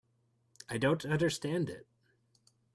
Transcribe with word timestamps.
I 0.67 0.79
don't 0.79 1.05
understand 1.05 1.69
it. 1.69 1.85